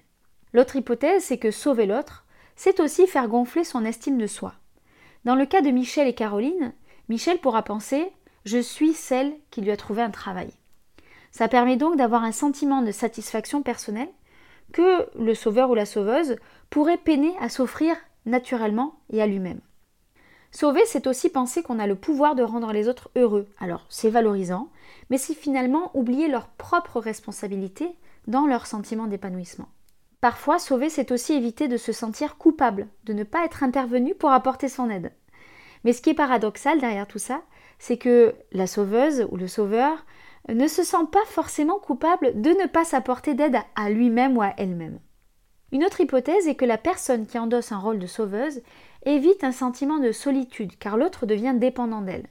L'autre 0.53 0.77
hypothèse, 0.77 1.25
c'est 1.25 1.39
que 1.39 1.51
sauver 1.51 1.87
l'autre, 1.87 2.27
c'est 2.59 2.81
aussi 2.81 3.07
faire 3.07 3.29
gonfler 3.29 3.63
son 3.63 3.85
estime 3.85 4.19
de 4.19 4.27
soi. 4.27 4.53
Dans 5.25 5.37
le 5.37 5.47
cas 5.47 5.63
de 5.63 5.71
Michel 5.71 6.09
et 6.09 6.15
Caroline, 6.15 6.73
Michel 7.09 7.39
pourra 7.39 7.63
penser 7.63 8.11
Je 8.45 8.59
suis 8.59 8.95
celle 8.95 9.33
qui 9.51 9.61
lui 9.61 9.71
a 9.71 9.77
trouvé 9.77 10.03
un 10.03 10.11
travail. 10.11 10.51
Ça 11.31 11.47
permet 11.47 11.77
donc 11.77 11.97
d'avoir 11.97 12.25
un 12.25 12.33
sentiment 12.33 12.83
de 12.83 12.91
satisfaction 12.91 13.63
personnelle 13.63 14.09
que 14.73 15.09
le 15.17 15.35
sauveur 15.37 15.71
ou 15.71 15.77
la 15.77 15.87
sauveuse 15.87 16.37
pourrait 16.69 16.97
peiner 16.99 17.33
à 17.41 17.49
s'offrir 17.49 17.95
naturellement 18.27 18.99
et 19.11 19.23
à 19.23 19.27
lui-même. 19.29 19.61
Sauver, 20.51 20.83
c'est 20.85 21.07
aussi 21.07 21.31
penser 21.31 21.63
qu'on 21.63 21.79
a 21.79 21.87
le 21.87 21.95
pouvoir 21.95 22.35
de 22.35 22.43
rendre 22.43 22.73
les 22.73 22.89
autres 22.89 23.11
heureux. 23.15 23.47
Alors, 23.61 23.87
c'est 23.89 24.11
valorisant, 24.11 24.69
mais 25.11 25.19
c'est 25.19 25.35
finalement 25.35 25.93
oublier 25.95 26.27
leur 26.27 26.49
propre 26.49 26.99
responsabilité 26.99 27.89
dans 28.27 28.47
leur 28.47 28.67
sentiment 28.67 29.07
d'épanouissement. 29.07 29.69
Parfois, 30.21 30.59
sauver, 30.59 30.91
c'est 30.91 31.13
aussi 31.13 31.33
éviter 31.33 31.69
de 31.69 31.77
se 31.77 31.93
sentir 31.93 32.37
coupable, 32.37 32.89
de 33.05 33.13
ne 33.13 33.23
pas 33.25 33.45
être 33.45 33.63
intervenu 33.63 34.15
pour 34.15 34.31
apporter 34.31 34.69
son 34.69 34.91
aide. 34.91 35.13
Mais 35.85 35.93
ce 35.93 36.03
qui 36.03 36.11
est 36.11 36.15
paradoxal 36.15 36.81
derrière 36.81 37.07
tout 37.07 37.21
ça, 37.21 37.43
c'est 37.79 37.99
que 37.99 38.35
la 38.53 38.67
sauveuse 38.67 39.29
ou 39.31 39.37
le 39.37 39.47
sauveur 39.47 40.05
ne 40.49 40.67
se 40.67 40.83
sent 40.83 41.07
pas 41.13 41.25
forcément 41.27 41.79
coupable 41.79 42.41
de 42.41 42.51
ne 42.51 42.67
pas 42.67 42.85
s'apporter 42.85 43.35
d'aide 43.35 43.59
à 43.77 43.91
lui-même 43.91 44.37
ou 44.37 44.43
à 44.43 44.55
elle-même. 44.57 44.99
Une 45.71 45.85
autre 45.85 46.01
hypothèse 46.01 46.49
est 46.49 46.55
que 46.55 46.65
la 46.65 46.79
personne 46.79 47.27
qui 47.27 47.39
endosse 47.39 47.73
un 47.73 47.79
rôle 47.79 47.99
de 47.99 48.07
sauveuse 48.07 48.63
évite 49.05 49.45
un 49.45 49.53
sentiment 49.53 49.99
de 49.99 50.13
solitude 50.13 50.79
car 50.79 50.97
l'autre 50.97 51.27
devient 51.27 51.55
dépendant 51.55 52.01
d'elle. 52.01 52.27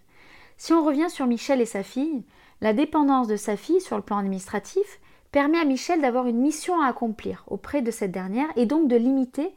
Si 0.58 0.74
on 0.74 0.84
revient 0.84 1.10
sur 1.10 1.28
Michel 1.28 1.62
et 1.62 1.66
sa 1.66 1.84
fille, 1.84 2.26
la 2.62 2.74
dépendance 2.74 3.28
de 3.28 3.36
sa 3.36 3.56
fille 3.56 3.80
sur 3.80 3.96
le 3.96 4.02
plan 4.02 4.18
administratif 4.18 5.00
permet 5.38 5.60
à 5.60 5.66
Michel 5.66 6.02
d'avoir 6.02 6.26
une 6.26 6.40
mission 6.40 6.82
à 6.82 6.88
accomplir 6.88 7.44
auprès 7.46 7.84
de 7.84 7.92
cette 7.92 8.10
dernière 8.10 8.48
et 8.56 8.66
donc 8.66 8.88
de 8.88 8.96
limiter 8.96 9.54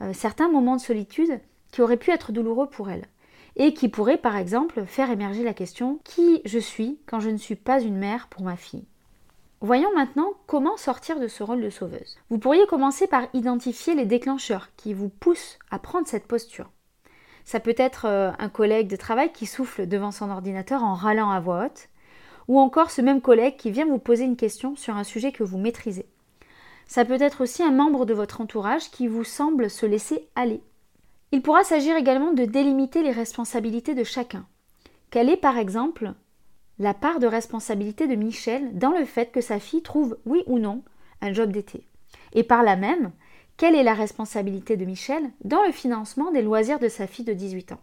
euh, 0.00 0.12
certains 0.12 0.48
moments 0.48 0.76
de 0.76 0.80
solitude 0.80 1.40
qui 1.72 1.82
auraient 1.82 1.96
pu 1.96 2.12
être 2.12 2.30
douloureux 2.30 2.68
pour 2.68 2.90
elle 2.90 3.08
et 3.56 3.74
qui 3.74 3.88
pourraient 3.88 4.18
par 4.18 4.36
exemple 4.36 4.84
faire 4.86 5.10
émerger 5.10 5.42
la 5.42 5.52
question 5.52 5.98
qui 6.04 6.42
je 6.44 6.60
suis 6.60 7.00
quand 7.06 7.18
je 7.18 7.30
ne 7.30 7.38
suis 7.38 7.56
pas 7.56 7.80
une 7.80 7.96
mère 7.96 8.28
pour 8.28 8.42
ma 8.42 8.54
fille? 8.54 8.84
Voyons 9.60 9.92
maintenant 9.96 10.30
comment 10.46 10.76
sortir 10.76 11.18
de 11.18 11.26
ce 11.26 11.42
rôle 11.42 11.60
de 11.60 11.70
sauveuse. 11.70 12.18
Vous 12.30 12.38
pourriez 12.38 12.64
commencer 12.68 13.08
par 13.08 13.26
identifier 13.34 13.96
les 13.96 14.06
déclencheurs 14.06 14.68
qui 14.76 14.94
vous 14.94 15.08
poussent 15.08 15.58
à 15.72 15.80
prendre 15.80 16.06
cette 16.06 16.28
posture. 16.28 16.70
Ça 17.44 17.58
peut 17.58 17.74
être 17.76 18.04
euh, 18.04 18.30
un 18.38 18.48
collègue 18.48 18.86
de 18.86 18.94
travail 18.94 19.32
qui 19.32 19.46
souffle 19.46 19.88
devant 19.88 20.12
son 20.12 20.30
ordinateur 20.30 20.84
en 20.84 20.94
râlant 20.94 21.32
à 21.32 21.40
voix 21.40 21.64
haute, 21.64 21.88
ou 22.48 22.58
encore 22.58 22.90
ce 22.90 23.00
même 23.00 23.20
collègue 23.20 23.56
qui 23.56 23.70
vient 23.70 23.86
vous 23.86 23.98
poser 23.98 24.24
une 24.24 24.36
question 24.36 24.76
sur 24.76 24.96
un 24.96 25.04
sujet 25.04 25.32
que 25.32 25.44
vous 25.44 25.58
maîtrisez. 25.58 26.06
Ça 26.86 27.04
peut 27.04 27.20
être 27.20 27.42
aussi 27.42 27.62
un 27.62 27.72
membre 27.72 28.06
de 28.06 28.14
votre 28.14 28.40
entourage 28.40 28.90
qui 28.90 29.08
vous 29.08 29.24
semble 29.24 29.68
se 29.68 29.86
laisser 29.86 30.28
aller. 30.34 30.60
Il 31.32 31.42
pourra 31.42 31.64
s'agir 31.64 31.96
également 31.96 32.32
de 32.32 32.44
délimiter 32.44 33.02
les 33.02 33.10
responsabilités 33.10 33.94
de 33.94 34.04
chacun. 34.04 34.46
Quelle 35.10 35.28
est 35.28 35.36
par 35.36 35.58
exemple 35.58 36.12
la 36.78 36.94
part 36.94 37.18
de 37.18 37.26
responsabilité 37.26 38.06
de 38.06 38.14
Michel 38.14 38.78
dans 38.78 38.92
le 38.92 39.04
fait 39.04 39.32
que 39.32 39.40
sa 39.40 39.58
fille 39.58 39.82
trouve, 39.82 40.18
oui 40.26 40.42
ou 40.46 40.58
non, 40.58 40.82
un 41.22 41.32
job 41.32 41.50
d'été? 41.50 41.86
Et 42.32 42.42
par 42.42 42.62
là 42.62 42.76
même, 42.76 43.12
quelle 43.56 43.74
est 43.74 43.82
la 43.82 43.94
responsabilité 43.94 44.76
de 44.76 44.84
Michel 44.84 45.30
dans 45.42 45.64
le 45.64 45.72
financement 45.72 46.30
des 46.30 46.42
loisirs 46.42 46.78
de 46.78 46.88
sa 46.88 47.06
fille 47.06 47.24
de 47.24 47.32
18 47.32 47.72
ans? 47.72 47.80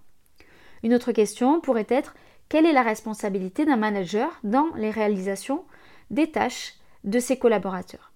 Une 0.84 0.94
autre 0.94 1.12
question 1.12 1.60
pourrait 1.60 1.88
être 1.90 2.16
quelle 2.54 2.68
est 2.68 2.72
la 2.72 2.84
responsabilité 2.84 3.66
d'un 3.66 3.78
manager 3.78 4.30
dans 4.44 4.68
les 4.76 4.92
réalisations 4.92 5.66
des 6.12 6.30
tâches 6.30 6.76
de 7.04 7.18
ses 7.18 7.40
collaborateurs? 7.40 8.12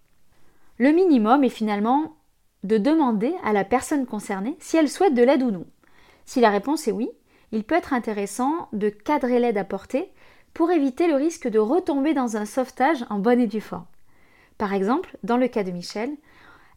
Le 0.78 0.92
minimum 0.92 1.44
est 1.44 1.50
finalement 1.50 2.16
de 2.62 2.78
demander 2.78 3.34
à 3.44 3.52
la 3.52 3.64
personne 3.64 4.06
concernée 4.06 4.56
si 4.60 4.78
elle 4.78 4.90
souhaite 4.90 5.16
de 5.16 5.24
l'aide 5.24 5.42
ou 5.42 5.50
non. 5.50 5.66
Si 6.26 6.40
la 6.40 6.52
réponse 6.52 6.88
est 6.88 6.92
oui, 6.92 7.10
il 7.52 7.64
peut 7.64 7.74
être 7.74 7.94
intéressant 7.94 8.70
de 8.74 8.90
cadrer 8.90 9.40
l'aide 9.40 9.58
apportée 9.58 10.12
pour 10.54 10.70
éviter 10.70 11.08
le 11.08 11.16
risque 11.16 11.48
de 11.48 11.58
retomber 11.58 12.14
dans 12.14 12.38
un 12.38 12.46
sauvetage 12.46 13.06
en 13.10 13.18
bonne 13.18 13.40
et 13.40 13.48
due 13.48 13.60
forme. 13.60 13.88
Par 14.60 14.76
exemple, 14.76 15.18
dans 15.24 15.38
le 15.38 15.48
cas 15.48 15.64
de 15.64 15.72
Michel, 15.72 16.12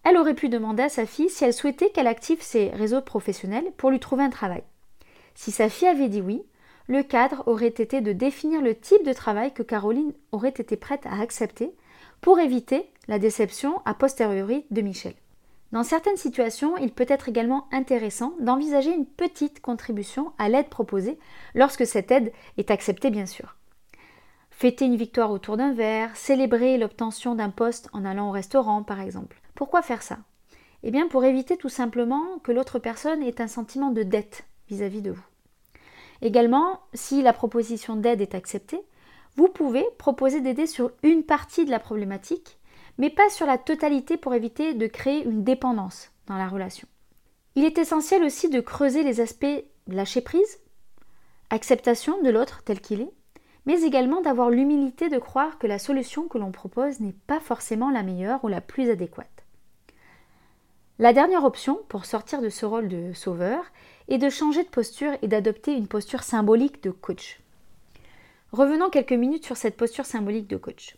elle 0.04 0.16
aurait 0.16 0.32
pu 0.32 0.48
demander 0.48 0.84
à 0.84 0.88
sa 0.88 1.04
fille 1.04 1.28
si 1.28 1.44
elle 1.44 1.52
souhaitait 1.52 1.90
qu'elle 1.90 2.06
active 2.06 2.40
ses 2.40 2.70
réseaux 2.70 3.02
professionnels 3.02 3.70
pour 3.76 3.90
lui 3.90 4.00
trouver 4.00 4.22
un 4.22 4.30
travail. 4.30 4.62
Si 5.34 5.50
sa 5.50 5.68
fille 5.68 5.88
avait 5.88 6.08
dit 6.08 6.22
oui, 6.22 6.42
le 6.90 7.04
cadre 7.04 7.44
aurait 7.46 7.68
été 7.68 8.00
de 8.00 8.12
définir 8.12 8.60
le 8.60 8.74
type 8.74 9.06
de 9.06 9.12
travail 9.12 9.54
que 9.54 9.62
Caroline 9.62 10.12
aurait 10.32 10.48
été 10.48 10.76
prête 10.76 11.06
à 11.06 11.20
accepter 11.20 11.72
pour 12.20 12.40
éviter 12.40 12.90
la 13.06 13.20
déception 13.20 13.80
a 13.84 13.94
posteriori 13.94 14.66
de 14.72 14.80
Michel. 14.80 15.14
Dans 15.70 15.84
certaines 15.84 16.16
situations, 16.16 16.76
il 16.78 16.90
peut 16.90 17.06
être 17.08 17.28
également 17.28 17.68
intéressant 17.70 18.32
d'envisager 18.40 18.92
une 18.92 19.06
petite 19.06 19.62
contribution 19.62 20.32
à 20.36 20.48
l'aide 20.48 20.68
proposée 20.68 21.16
lorsque 21.54 21.86
cette 21.86 22.10
aide 22.10 22.32
est 22.56 22.72
acceptée 22.72 23.10
bien 23.10 23.26
sûr. 23.26 23.54
Fêter 24.50 24.86
une 24.86 24.96
victoire 24.96 25.30
autour 25.30 25.56
d'un 25.56 25.72
verre, 25.72 26.16
célébrer 26.16 26.76
l'obtention 26.76 27.36
d'un 27.36 27.50
poste 27.50 27.88
en 27.92 28.04
allant 28.04 28.30
au 28.30 28.32
restaurant 28.32 28.82
par 28.82 29.00
exemple. 29.00 29.40
Pourquoi 29.54 29.82
faire 29.82 30.02
ça? 30.02 30.18
Eh 30.82 30.90
bien 30.90 31.06
pour 31.06 31.24
éviter 31.24 31.56
tout 31.56 31.68
simplement 31.68 32.40
que 32.42 32.50
l'autre 32.50 32.80
personne 32.80 33.22
ait 33.22 33.40
un 33.40 33.46
sentiment 33.46 33.92
de 33.92 34.02
dette 34.02 34.42
vis-à-vis 34.68 34.98
-vis 34.98 35.02
de 35.02 35.10
vous. 35.12 35.29
Également, 36.22 36.80
si 36.92 37.22
la 37.22 37.32
proposition 37.32 37.96
d'aide 37.96 38.20
est 38.20 38.34
acceptée, 38.34 38.80
vous 39.36 39.48
pouvez 39.48 39.84
proposer 39.98 40.40
d'aider 40.40 40.66
sur 40.66 40.92
une 41.02 41.22
partie 41.22 41.64
de 41.64 41.70
la 41.70 41.78
problématique, 41.78 42.58
mais 42.98 43.10
pas 43.10 43.30
sur 43.30 43.46
la 43.46 43.58
totalité 43.58 44.16
pour 44.16 44.34
éviter 44.34 44.74
de 44.74 44.86
créer 44.86 45.24
une 45.24 45.44
dépendance 45.44 46.10
dans 46.26 46.36
la 46.36 46.48
relation. 46.48 46.86
Il 47.54 47.64
est 47.64 47.78
essentiel 47.78 48.22
aussi 48.22 48.48
de 48.48 48.60
creuser 48.60 49.02
les 49.02 49.20
aspects 49.20 49.64
lâcher 49.86 50.20
prise, 50.20 50.60
acceptation 51.50 52.22
de 52.22 52.30
l'autre 52.30 52.62
tel 52.64 52.80
qu'il 52.80 53.00
est, 53.00 53.12
mais 53.66 53.82
également 53.82 54.20
d'avoir 54.20 54.50
l'humilité 54.50 55.08
de 55.08 55.18
croire 55.18 55.58
que 55.58 55.66
la 55.66 55.78
solution 55.78 56.28
que 56.28 56.38
l'on 56.38 56.52
propose 56.52 57.00
n'est 57.00 57.16
pas 57.26 57.40
forcément 57.40 57.90
la 57.90 58.02
meilleure 58.02 58.42
ou 58.44 58.48
la 58.48 58.60
plus 58.60 58.90
adéquate. 58.90 59.44
La 60.98 61.12
dernière 61.12 61.44
option 61.44 61.80
pour 61.88 62.04
sortir 62.04 62.42
de 62.42 62.50
ce 62.50 62.66
rôle 62.66 62.88
de 62.88 63.12
sauveur 63.14 63.64
et 64.10 64.18
de 64.18 64.28
changer 64.28 64.64
de 64.64 64.68
posture 64.68 65.12
et 65.22 65.28
d'adopter 65.28 65.72
une 65.72 65.86
posture 65.86 66.24
symbolique 66.24 66.82
de 66.82 66.90
coach. 66.90 67.40
Revenons 68.52 68.90
quelques 68.90 69.12
minutes 69.12 69.46
sur 69.46 69.56
cette 69.56 69.76
posture 69.76 70.04
symbolique 70.04 70.48
de 70.48 70.56
coach. 70.56 70.96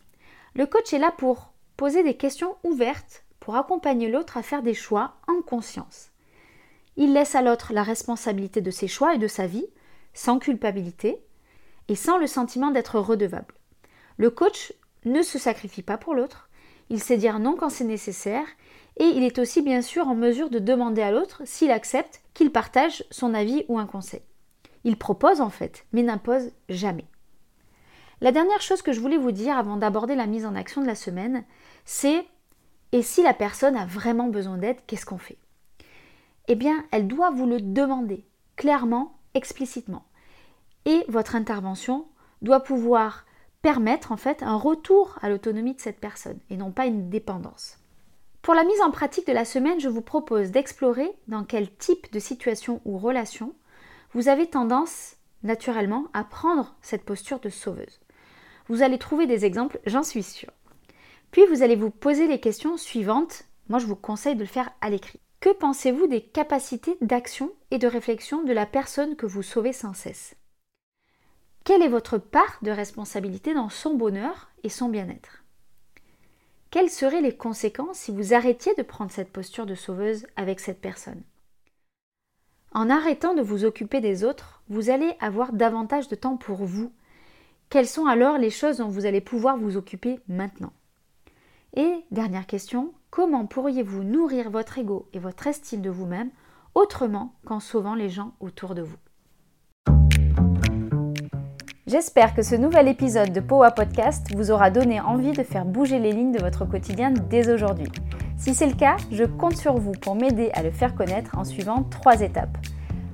Le 0.55 0.65
coach 0.65 0.91
est 0.93 0.99
là 0.99 1.11
pour 1.11 1.53
poser 1.77 2.03
des 2.03 2.17
questions 2.17 2.55
ouvertes 2.63 3.23
pour 3.39 3.55
accompagner 3.55 4.09
l'autre 4.09 4.37
à 4.37 4.43
faire 4.43 4.63
des 4.63 4.73
choix 4.73 5.15
en 5.27 5.41
conscience. 5.41 6.09
Il 6.97 7.13
laisse 7.13 7.35
à 7.35 7.41
l'autre 7.41 7.71
la 7.73 7.83
responsabilité 7.83 8.61
de 8.61 8.71
ses 8.71 8.87
choix 8.87 9.13
et 9.13 9.19
de 9.19 9.27
sa 9.27 9.45
vie, 9.45 9.67
sans 10.13 10.39
culpabilité 10.39 11.19
et 11.87 11.95
sans 11.95 12.17
le 12.17 12.27
sentiment 12.27 12.71
d'être 12.71 12.99
redevable. 12.99 13.53
Le 14.17 14.29
coach 14.29 14.73
ne 15.05 15.21
se 15.21 15.37
sacrifie 15.37 15.81
pas 15.81 15.97
pour 15.97 16.15
l'autre, 16.15 16.49
il 16.89 17.01
sait 17.01 17.17
dire 17.17 17.39
non 17.39 17.55
quand 17.55 17.69
c'est 17.69 17.83
nécessaire 17.83 18.45
et 18.97 19.05
il 19.05 19.23
est 19.23 19.39
aussi 19.39 19.61
bien 19.61 19.81
sûr 19.81 20.07
en 20.07 20.15
mesure 20.15 20.49
de 20.49 20.59
demander 20.59 21.01
à 21.01 21.11
l'autre 21.11 21.41
s'il 21.45 21.71
accepte 21.71 22.21
qu'il 22.33 22.51
partage 22.51 23.03
son 23.11 23.33
avis 23.33 23.65
ou 23.67 23.79
un 23.79 23.85
conseil. 23.85 24.21
Il 24.83 24.97
propose 24.97 25.41
en 25.41 25.49
fait, 25.49 25.85
mais 25.93 26.03
n'impose 26.03 26.51
jamais. 26.69 27.05
La 28.21 28.31
dernière 28.31 28.61
chose 28.61 28.81
que 28.81 28.93
je 28.93 28.99
voulais 28.99 29.17
vous 29.17 29.31
dire 29.31 29.57
avant 29.57 29.77
d'aborder 29.77 30.15
la 30.15 30.27
mise 30.27 30.45
en 30.45 30.55
action 30.55 30.81
de 30.81 30.87
la 30.87 30.95
semaine, 30.95 31.43
c'est 31.85 32.25
et 32.91 33.01
si 33.01 33.23
la 33.23 33.33
personne 33.33 33.75
a 33.75 33.85
vraiment 33.85 34.27
besoin 34.27 34.57
d'aide, 34.57 34.77
qu'est-ce 34.85 35.05
qu'on 35.05 35.17
fait? 35.17 35.37
Eh 36.47 36.55
bien, 36.55 36.85
elle 36.91 37.07
doit 37.07 37.31
vous 37.31 37.47
le 37.47 37.59
demander, 37.59 38.23
clairement, 38.55 39.17
explicitement. 39.33 40.05
Et 40.85 41.03
votre 41.07 41.35
intervention 41.35 42.05
doit 42.43 42.59
pouvoir 42.59 43.25
permettre 43.63 44.11
en 44.11 44.17
fait 44.17 44.43
un 44.43 44.55
retour 44.55 45.17
à 45.21 45.29
l'autonomie 45.29 45.73
de 45.73 45.81
cette 45.81 45.99
personne 45.99 46.37
et 46.49 46.57
non 46.57 46.71
pas 46.71 46.85
une 46.85 47.09
dépendance. 47.09 47.79
Pour 48.43 48.55
la 48.55 48.65
mise 48.65 48.81
en 48.81 48.91
pratique 48.91 49.25
de 49.25 49.31
la 49.31 49.45
semaine, 49.45 49.79
je 49.79 49.87
vous 49.87 50.01
propose 50.01 50.51
d'explorer 50.51 51.09
dans 51.29 51.45
quel 51.45 51.73
type 51.73 52.11
de 52.11 52.19
situation 52.19 52.81
ou 52.83 52.97
relation 52.97 53.55
vous 54.11 54.27
avez 54.27 54.47
tendance 54.47 55.15
naturellement 55.43 56.07
à 56.11 56.25
prendre 56.25 56.75
cette 56.81 57.05
posture 57.05 57.39
de 57.39 57.47
sauveuse. 57.47 58.01
Vous 58.67 58.83
allez 58.83 58.97
trouver 58.97 59.27
des 59.27 59.45
exemples, 59.45 59.79
j'en 59.85 60.03
suis 60.03 60.23
sûre. 60.23 60.51
Puis 61.31 61.45
vous 61.47 61.63
allez 61.63 61.77
vous 61.77 61.89
poser 61.89 62.27
les 62.27 62.41
questions 62.41 62.75
suivantes. 62.75 63.45
Moi, 63.69 63.79
je 63.79 63.85
vous 63.85 63.95
conseille 63.95 64.35
de 64.35 64.41
le 64.41 64.45
faire 64.45 64.71
à 64.81 64.89
l'écrit. 64.89 65.21
Que 65.39 65.53
pensez-vous 65.53 66.07
des 66.07 66.21
capacités 66.21 66.97
d'action 66.99 67.49
et 67.71 67.77
de 67.77 67.87
réflexion 67.87 68.43
de 68.43 68.51
la 68.51 68.65
personne 68.65 69.15
que 69.15 69.25
vous 69.25 69.41
sauvez 69.41 69.71
sans 69.71 69.93
cesse? 69.93 70.35
Quelle 71.63 71.81
est 71.81 71.87
votre 71.87 72.17
part 72.17 72.59
de 72.61 72.71
responsabilité 72.71 73.53
dans 73.53 73.69
son 73.69 73.93
bonheur 73.93 74.49
et 74.63 74.69
son 74.69 74.89
bien-être? 74.89 75.42
Quelles 76.73 76.89
seraient 76.89 77.21
les 77.21 77.37
conséquences 77.37 77.99
si 77.99 78.11
vous 78.11 78.33
arrêtiez 78.33 78.73
de 78.73 78.81
prendre 78.81 79.11
cette 79.11 79.31
posture 79.31 79.67
de 79.67 79.75
sauveuse 79.75 80.25
avec 80.35 80.59
cette 80.59 80.81
personne? 80.81 81.21
En 82.71 82.89
arrêtant 82.89 83.35
de 83.35 83.43
vous 83.43 83.63
occuper 83.63 84.01
des 84.01 84.23
autres, 84.23 84.63
vous 84.69 84.89
allez 84.89 85.15
avoir 85.19 85.53
davantage 85.53 86.07
de 86.07 86.15
temps 86.15 86.35
pour 86.35 86.65
vous. 86.65 86.91
Quelles 87.69 87.87
sont 87.87 88.07
alors 88.07 88.39
les 88.39 88.49
choses 88.49 88.77
dont 88.77 88.87
vous 88.87 89.05
allez 89.05 89.21
pouvoir 89.21 89.55
vous 89.55 89.77
occuper 89.77 90.19
maintenant? 90.27 90.73
Et 91.75 92.03
dernière 92.09 92.47
question, 92.47 92.95
comment 93.11 93.45
pourriez-vous 93.45 94.03
nourrir 94.03 94.49
votre 94.49 94.79
ego 94.79 95.07
et 95.13 95.19
votre 95.19 95.45
estime 95.45 95.83
de 95.83 95.91
vous-même 95.91 96.31
autrement 96.73 97.35
qu'en 97.45 97.59
sauvant 97.59 97.93
les 97.93 98.09
gens 98.09 98.33
autour 98.39 98.73
de 98.73 98.81
vous? 98.81 98.97
J'espère 101.93 102.33
que 102.33 102.41
ce 102.41 102.55
nouvel 102.55 102.87
épisode 102.87 103.31
de 103.31 103.39
Powa 103.39 103.69
Podcast 103.69 104.25
vous 104.35 104.49
aura 104.49 104.71
donné 104.71 104.99
envie 104.99 105.31
de 105.31 105.43
faire 105.43 105.63
bouger 105.63 105.99
les 105.99 106.11
lignes 106.11 106.31
de 106.31 106.41
votre 106.41 106.65
quotidien 106.65 107.13
dès 107.29 107.51
aujourd'hui. 107.51 107.85
Si 108.35 108.55
c'est 108.55 108.65
le 108.65 108.73
cas, 108.73 108.97
je 109.11 109.25
compte 109.25 109.57
sur 109.57 109.75
vous 109.77 109.91
pour 109.91 110.15
m'aider 110.15 110.49
à 110.55 110.63
le 110.63 110.71
faire 110.71 110.95
connaître 110.95 111.37
en 111.37 111.43
suivant 111.43 111.83
trois 111.83 112.21
étapes. 112.21 112.57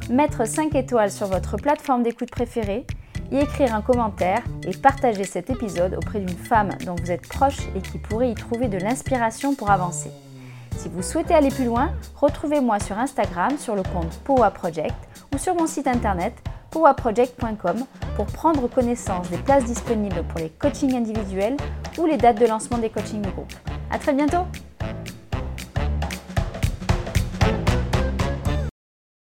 Mettre 0.10 0.48
5 0.48 0.76
étoiles 0.76 1.12
sur 1.12 1.28
votre 1.28 1.58
plateforme 1.58 2.04
d'écoute 2.04 2.32
préférée, 2.32 2.88
y 3.34 3.40
écrire 3.40 3.76
un 3.76 3.82
commentaire 3.82 4.44
et 4.66 4.72
partager 4.72 5.26
cet 5.26 5.50
épisode 5.50 5.96
auprès 5.96 6.22
d'une 6.22 6.30
femme 6.30 6.70
dont 6.86 6.96
vous 6.96 7.12
êtes 7.12 7.28
proche 7.28 7.60
et 7.76 7.82
qui 7.82 7.98
pourrait 7.98 8.32
y 8.32 8.34
trouver 8.34 8.70
de 8.70 8.78
l'inspiration 8.78 9.56
pour 9.56 9.72
avancer. 9.72 10.10
Si 10.78 10.88
vous 10.88 11.02
souhaitez 11.02 11.34
aller 11.34 11.52
plus 11.52 11.66
loin, 11.66 11.92
retrouvez-moi 12.16 12.80
sur 12.80 12.98
Instagram 12.98 13.58
sur 13.58 13.76
le 13.76 13.84
compte 13.84 14.22
Powa 14.24 14.52
Project 14.52 14.96
ou 15.36 15.38
sur 15.38 15.54
mon 15.54 15.68
site 15.68 15.88
internet 15.88 16.34
powaproject.com 16.72 17.86
pour 18.16 18.26
prendre 18.28 18.68
connaissance 18.68 19.30
des 19.30 19.38
places 19.38 19.66
disponibles 19.66 20.24
pour 20.30 20.40
les 20.40 20.50
coachings 20.50 20.96
individuels 20.96 21.58
ou 21.98 22.06
les 22.06 22.18
dates 22.18 22.40
de 22.40 22.46
lancement 22.46 22.78
des 22.78 22.90
coachings 22.90 23.22
de 23.22 23.30
groupe. 23.30 23.54
À 23.92 23.98
très 23.98 24.14
bientôt! 24.14 24.46